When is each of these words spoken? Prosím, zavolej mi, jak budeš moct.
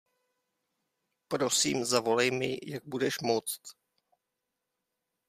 Prosím, 1.27 1.85
zavolej 1.85 2.31
mi, 2.31 2.57
jak 2.65 2.83
budeš 2.85 3.19
moct. 3.19 3.61